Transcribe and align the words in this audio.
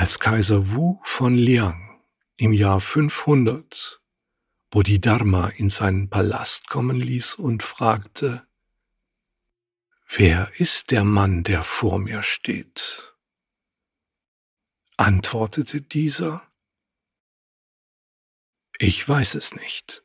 Als 0.00 0.20
Kaiser 0.20 0.70
Wu 0.74 1.00
von 1.02 1.34
Liang 1.34 2.00
im 2.36 2.52
Jahr 2.52 2.80
500 2.80 4.00
Bodhidharma 4.70 5.48
in 5.48 5.70
seinen 5.70 6.08
Palast 6.08 6.68
kommen 6.68 7.00
ließ 7.00 7.34
und 7.34 7.64
fragte, 7.64 8.46
Wer 10.08 10.52
ist 10.60 10.92
der 10.92 11.02
Mann, 11.02 11.42
der 11.42 11.64
vor 11.64 11.98
mir 11.98 12.22
steht? 12.22 13.12
Antwortete 14.96 15.82
dieser, 15.82 16.48
Ich 18.78 19.08
weiß 19.08 19.34
es 19.34 19.56
nicht. 19.56 20.04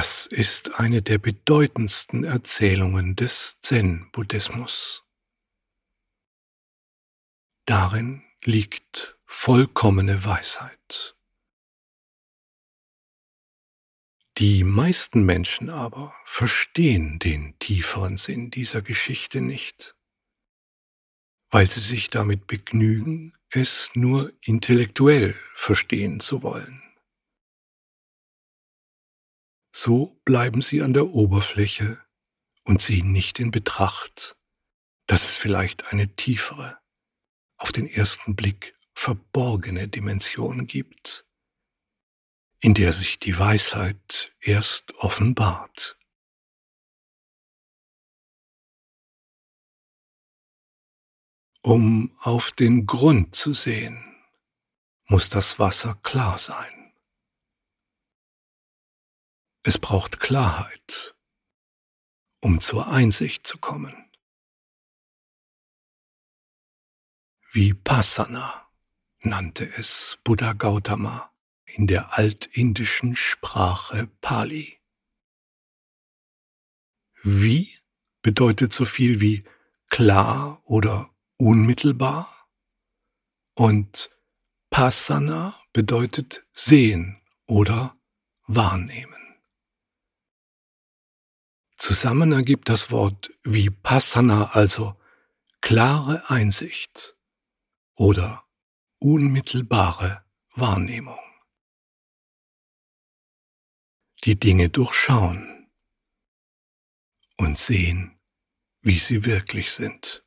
Das 0.00 0.28
ist 0.28 0.78
eine 0.78 1.02
der 1.02 1.18
bedeutendsten 1.18 2.22
Erzählungen 2.22 3.16
des 3.16 3.60
Zen-Buddhismus. 3.62 5.02
Darin 7.66 8.22
liegt 8.44 9.18
vollkommene 9.26 10.24
Weisheit. 10.24 11.16
Die 14.36 14.62
meisten 14.62 15.24
Menschen 15.24 15.68
aber 15.68 16.14
verstehen 16.24 17.18
den 17.18 17.58
tieferen 17.58 18.18
Sinn 18.18 18.52
dieser 18.52 18.82
Geschichte 18.82 19.40
nicht, 19.40 19.96
weil 21.50 21.66
sie 21.66 21.80
sich 21.80 22.08
damit 22.08 22.46
begnügen, 22.46 23.36
es 23.50 23.90
nur 23.94 24.32
intellektuell 24.42 25.34
verstehen 25.56 26.20
zu 26.20 26.44
wollen. 26.44 26.87
So 29.80 30.20
bleiben 30.24 30.60
sie 30.60 30.82
an 30.82 30.92
der 30.92 31.06
Oberfläche 31.06 32.04
und 32.64 32.82
ziehen 32.82 33.12
nicht 33.12 33.38
in 33.38 33.52
Betracht, 33.52 34.36
dass 35.06 35.22
es 35.22 35.36
vielleicht 35.36 35.92
eine 35.92 36.16
tiefere, 36.16 36.80
auf 37.58 37.70
den 37.70 37.86
ersten 37.86 38.34
Blick 38.34 38.76
verborgene 38.92 39.86
Dimension 39.86 40.66
gibt, 40.66 41.24
in 42.58 42.74
der 42.74 42.92
sich 42.92 43.20
die 43.20 43.38
Weisheit 43.38 44.34
erst 44.40 44.92
offenbart. 44.96 45.96
Um 51.62 52.10
auf 52.22 52.50
den 52.50 52.84
Grund 52.84 53.36
zu 53.36 53.54
sehen, 53.54 54.04
muss 55.06 55.28
das 55.28 55.60
Wasser 55.60 55.94
klar 56.02 56.36
sein. 56.36 56.77
Es 59.68 59.76
braucht 59.78 60.18
Klarheit, 60.18 61.14
um 62.40 62.62
zur 62.62 62.88
Einsicht 62.88 63.46
zu 63.46 63.58
kommen. 63.58 64.10
Vipassana 67.52 68.66
nannte 69.20 69.70
es 69.76 70.16
Buddha 70.24 70.54
Gautama 70.54 71.30
in 71.66 71.86
der 71.86 72.16
altindischen 72.16 73.14
Sprache 73.14 74.06
Pali. 74.22 74.80
Wie 77.22 77.78
bedeutet 78.22 78.72
so 78.72 78.86
viel 78.86 79.20
wie 79.20 79.44
klar 79.90 80.62
oder 80.64 81.14
unmittelbar 81.36 82.48
und 83.52 84.10
Passana 84.70 85.54
bedeutet 85.74 86.46
sehen 86.54 87.20
oder 87.44 87.94
wahrnehmen. 88.46 89.27
Zusammen 91.78 92.32
ergibt 92.32 92.68
das 92.68 92.90
Wort 92.90 93.32
Vipassana 93.44 94.50
also 94.50 95.00
klare 95.60 96.28
Einsicht 96.28 97.16
oder 97.94 98.44
unmittelbare 98.98 100.24
Wahrnehmung. 100.50 101.20
Die 104.24 104.34
Dinge 104.34 104.70
durchschauen 104.70 105.70
und 107.36 107.56
sehen, 107.56 108.18
wie 108.80 108.98
sie 108.98 109.24
wirklich 109.24 109.70
sind. 109.70 110.24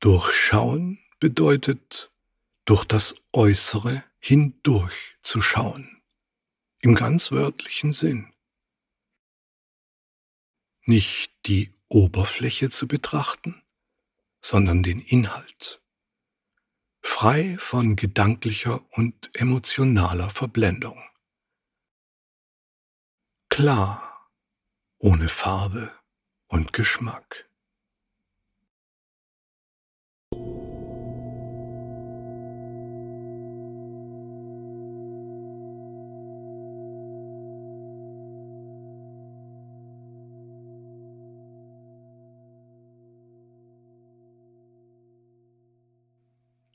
Durchschauen 0.00 0.98
bedeutet, 1.20 2.12
durch 2.66 2.84
das 2.84 3.14
Äußere 3.32 4.04
hindurch 4.18 5.16
zu 5.22 5.40
schauen 5.40 5.99
im 6.80 6.94
ganz 6.94 7.30
wörtlichen 7.30 7.92
Sinn. 7.92 8.32
Nicht 10.84 11.32
die 11.46 11.74
Oberfläche 11.88 12.70
zu 12.70 12.88
betrachten, 12.88 13.62
sondern 14.40 14.82
den 14.82 15.00
Inhalt, 15.00 15.82
frei 17.02 17.58
von 17.58 17.96
gedanklicher 17.96 18.80
und 18.92 19.30
emotionaler 19.34 20.30
Verblendung. 20.30 21.02
Klar, 23.50 24.30
ohne 24.98 25.28
Farbe 25.28 25.92
und 26.46 26.72
Geschmack. 26.72 27.49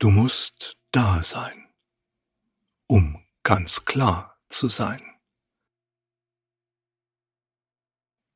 Du 0.06 0.12
musst 0.12 0.78
da 0.92 1.24
sein, 1.24 1.68
um 2.86 3.26
ganz 3.42 3.86
klar 3.86 4.40
zu 4.50 4.70
sein. 4.70 5.02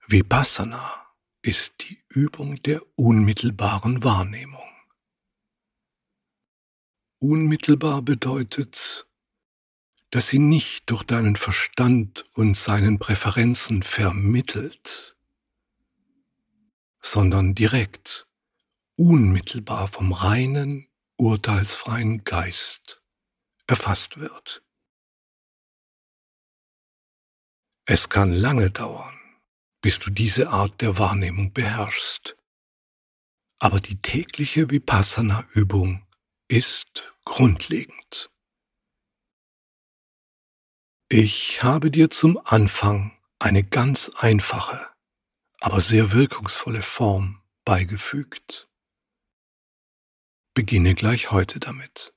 Vipassana 0.07 1.05
ist 1.43 1.75
die 1.81 2.03
Übung 2.07 2.55
der 2.63 2.81
unmittelbaren 2.95 4.03
Wahrnehmung. 4.03 4.67
Unmittelbar 7.19 8.01
bedeutet, 8.01 9.07
dass 10.09 10.29
sie 10.29 10.39
nicht 10.39 10.89
durch 10.89 11.03
deinen 11.03 11.35
Verstand 11.35 12.25
und 12.33 12.57
seinen 12.57 12.97
Präferenzen 12.97 13.83
vermittelt, 13.83 15.15
sondern 16.99 17.53
direkt, 17.53 18.27
unmittelbar 18.95 19.87
vom 19.87 20.13
reinen 20.13 20.88
urteilsfreien 21.19 22.23
Geist 22.23 23.03
erfasst 23.67 24.17
wird. 24.17 24.63
Es 27.85 28.07
kann 28.07 28.31
lange 28.31 28.71
dauern, 28.71 29.19
bis 29.81 29.99
du 29.99 30.11
diese 30.11 30.49
Art 30.49 30.79
der 30.81 30.97
Wahrnehmung 30.97 31.51
beherrschst, 31.51 32.37
aber 33.59 33.81
die 33.81 34.01
tägliche 34.01 34.69
Vipassana-Übung 34.69 36.07
ist 36.47 37.13
grundlegend. 37.25 38.31
Ich 41.09 41.63
habe 41.63 41.91
dir 41.91 42.09
zum 42.09 42.39
Anfang 42.45 43.17
eine 43.39 43.63
ganz 43.63 44.09
einfache, 44.19 44.87
aber 45.59 45.81
sehr 45.81 46.13
wirkungsvolle 46.13 46.81
Form 46.81 47.41
beigefügt. 47.65 48.68
Beginne 50.53 50.95
gleich 50.95 51.31
heute 51.31 51.59
damit. 51.59 52.13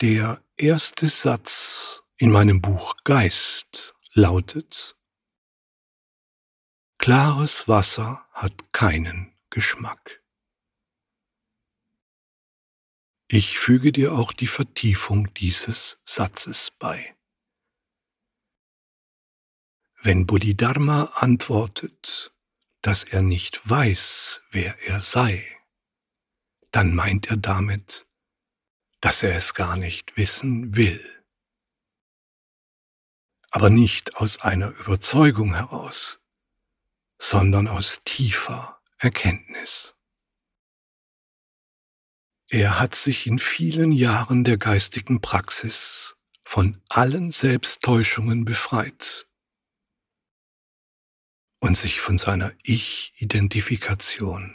Der 0.00 0.42
erste 0.56 1.08
Satz 1.08 2.02
in 2.16 2.30
meinem 2.30 2.60
Buch 2.60 2.96
Geist 3.04 3.94
lautet 4.14 4.96
Klares 6.98 7.66
Wasser 7.66 8.26
hat 8.32 8.72
keinen 8.72 9.34
Geschmack. 9.48 10.22
Ich 13.28 13.58
füge 13.58 13.92
dir 13.92 14.12
auch 14.12 14.32
die 14.32 14.48
Vertiefung 14.48 15.32
dieses 15.34 15.98
Satzes 16.04 16.70
bei. 16.78 17.16
Wenn 20.02 20.26
Bodhidharma 20.26 21.04
antwortet, 21.14 22.29
dass 22.82 23.04
er 23.04 23.22
nicht 23.22 23.68
weiß, 23.68 24.42
wer 24.50 24.78
er 24.88 25.00
sei, 25.00 25.44
dann 26.70 26.94
meint 26.94 27.28
er 27.28 27.36
damit, 27.36 28.06
dass 29.00 29.22
er 29.22 29.34
es 29.34 29.54
gar 29.54 29.76
nicht 29.76 30.16
wissen 30.16 30.76
will. 30.76 31.04
Aber 33.50 33.70
nicht 33.70 34.16
aus 34.16 34.40
einer 34.40 34.68
Überzeugung 34.68 35.54
heraus, 35.54 36.20
sondern 37.18 37.68
aus 37.68 38.00
tiefer 38.04 38.80
Erkenntnis. 38.98 39.96
Er 42.48 42.78
hat 42.80 42.94
sich 42.94 43.26
in 43.26 43.38
vielen 43.38 43.92
Jahren 43.92 44.44
der 44.44 44.58
geistigen 44.58 45.20
Praxis 45.20 46.16
von 46.44 46.82
allen 46.88 47.30
Selbsttäuschungen 47.30 48.44
befreit 48.44 49.29
und 51.60 51.76
sich 51.76 52.00
von 52.00 52.18
seiner 52.18 52.52
Ich-Identifikation 52.62 54.54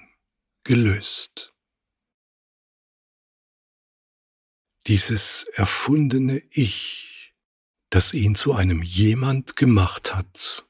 gelöst. 0.63 1.54
Dieses 4.88 5.44
erfundene 5.54 6.40
Ich, 6.50 7.34
das 7.90 8.13
ihn 8.13 8.36
zu 8.36 8.54
einem 8.54 8.84
jemand 8.84 9.56
gemacht 9.56 10.13
hat, 10.13 10.68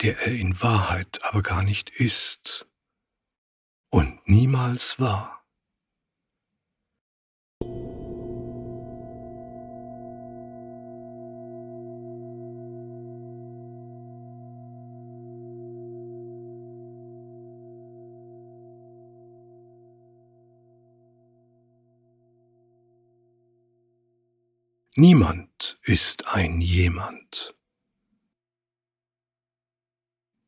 der 0.00 0.18
er 0.20 0.32
in 0.34 0.60
Wahrheit 0.62 1.22
aber 1.24 1.42
gar 1.42 1.62
nicht 1.62 1.90
ist 1.90 2.66
und 3.90 4.26
niemals 4.28 4.98
war. 4.98 5.43
Niemand 24.96 25.76
ist 25.82 26.28
ein 26.28 26.60
jemand. 26.60 27.56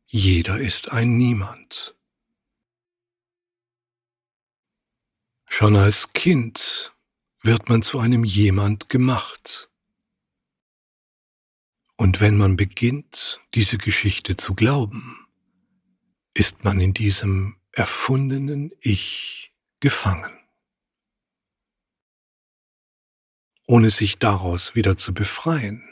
Jeder 0.07 0.61
ist 0.61 0.93
ein 0.93 1.19
Niemand. 1.19 1.97
Schon 5.49 5.75
als 5.75 6.13
Kind 6.13 6.95
wird 7.41 7.69
man 7.69 7.83
zu 7.83 7.99
einem 7.99 8.23
jemand 8.23 8.89
gemacht. 8.89 9.69
Und 11.97 12.21
wenn 12.21 12.37
man 12.37 12.57
beginnt, 12.57 13.41
diese 13.55 13.79
Geschichte 13.79 14.37
zu 14.37 14.55
glauben, 14.55 15.27
ist 16.35 16.63
man 16.63 16.79
in 16.79 16.95
diesem 16.95 17.57
erfundenen 17.73 18.71
Ich 18.81 19.53
gefangen. 19.81 20.36
Ohne 23.67 23.91
sich 23.91 24.19
daraus 24.19 24.75
wieder 24.75 24.97
zu 24.97 25.13
befreien, 25.13 25.83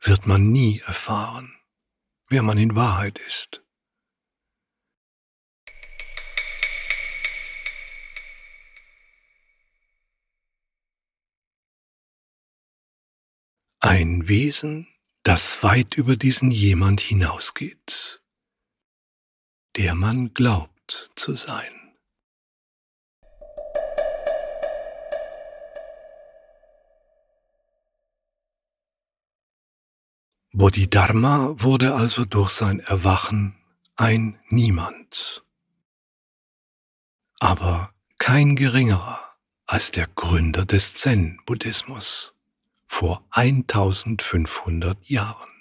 wird 0.00 0.26
man 0.26 0.50
nie 0.50 0.80
erfahren, 0.80 1.54
wer 2.28 2.42
man 2.42 2.58
in 2.58 2.74
Wahrheit 2.74 3.18
ist. 3.18 3.62
Ein 13.80 14.28
Wesen, 14.28 14.86
das 15.24 15.62
weit 15.62 15.94
über 15.94 16.16
diesen 16.16 16.50
jemand 16.50 17.00
hinausgeht, 17.00 18.22
der 19.76 19.94
man 19.94 20.32
glaubt 20.34 21.10
zu 21.16 21.34
sein. 21.34 21.81
Bodhidharma 30.54 31.54
wurde 31.62 31.94
also 31.94 32.26
durch 32.26 32.50
sein 32.50 32.80
Erwachen 32.80 33.56
ein 33.96 34.38
Niemand, 34.50 35.42
aber 37.40 37.94
kein 38.18 38.54
geringerer 38.54 39.18
als 39.66 39.92
der 39.92 40.08
Gründer 40.08 40.66
des 40.66 40.92
Zen-Buddhismus 40.92 42.34
vor 42.86 43.24
1500 43.30 45.08
Jahren. 45.08 45.51